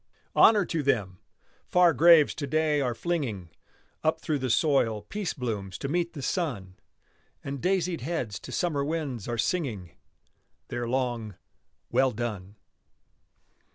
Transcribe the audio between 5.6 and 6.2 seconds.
to meet